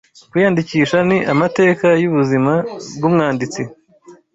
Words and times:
Kwiyandikisha 0.29 0.97
ni 1.09 1.17
amateka 1.33 1.85
yubuzima 2.01 2.53
bwumwanditsi 2.95 3.61